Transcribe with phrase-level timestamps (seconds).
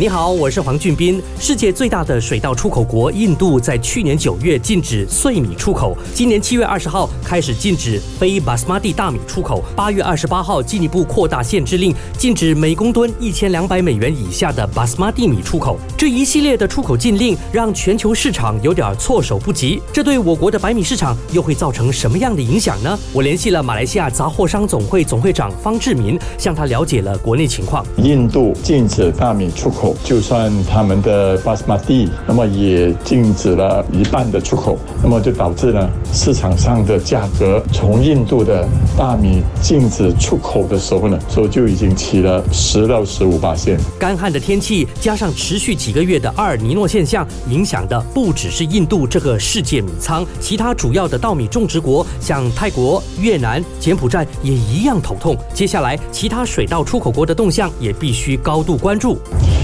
[0.00, 1.20] 你好，我是黄俊斌。
[1.40, 15.76] 世界最大的水稻出口国印度在去年九月禁止碎米出口，今年七月二十号开始禁止非巴斯马蒂大米出口，八月二十八号进一步扩大限制令，禁止每公吨一千两百美元以下的巴斯马蒂米出口。
[15.96, 22.96] 这一系列的出口禁令让全球市场有点措手不及，这对我国的白米市场又会造成什么样的影响呢？
[23.12, 27.84] 我联系了马来西亚杂货商总会总会长方志民，向他了解了国内情况。
[27.96, 29.87] 印度禁止大米出口。
[30.04, 38.66] 就算他们的巴斯马蒂，那么也禁止了一半的出口，那么就导致呢市场上的价格从印度的
[38.96, 43.78] 大米禁止出口的时候呢，所以就已经起了十到十五八线。
[43.98, 55.36] 干旱的天气加上持续几个月的阿尔尼诺现象，影响的不只是印度这个世界米仓，其他主要的稻米种植国像泰国、越南、柬埔寨也一样头痛。
[55.52, 59.18] 接下来，其他水稻出口国的动向也必须高度关注。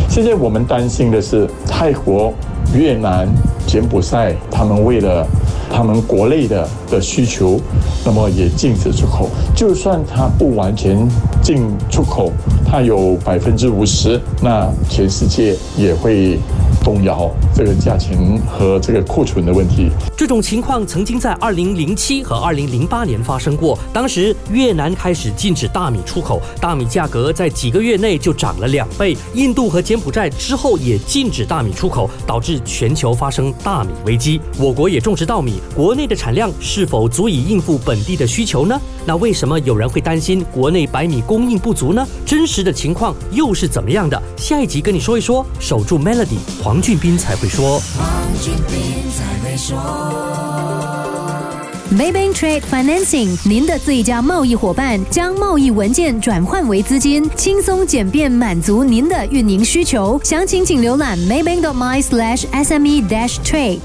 [0.09, 2.33] 现在我们担心的是泰国、
[2.75, 3.29] 越南、
[3.67, 5.27] 柬埔寨，他们为了
[5.71, 7.61] 他们国内的的需求，
[8.05, 9.29] 那么也禁止出口。
[9.55, 11.09] 就算它不完全
[11.43, 12.31] 禁出口，
[12.65, 16.39] 它有百分之五十，那全世界也会。
[16.85, 19.89] 动摇这个价钱和这个库存的问题。
[20.17, 23.77] 这种情况曾经在二零零七和二零零八年发生过。
[23.93, 29.17] 当时越南开始禁止大米出口，大米价格在几个月内就涨了两倍。
[29.33, 34.41] 印度和柬埔寨之后也禁止大米出口，导致全球发生大米危机。
[34.59, 38.79] 我国也种植稻米，国内的产量是否足以应付本地的需求呢？
[39.07, 42.07] 那为什么有人会担心国内白米供应不足呢？
[42.27, 44.21] 真实的情况又是怎么样的？
[44.37, 45.45] 下一集跟你说一说。
[45.59, 46.74] 守住 Melody 黄。
[46.75, 47.81] 黄俊斌才会说。
[51.97, 60.21] Maybank Trade Financing，您的最佳贸易伙伴，将贸易文件转换为资金，轻松简便满足您的运营需求。
[60.25, 63.79] 详情请浏览 maybank.my/sme-trade。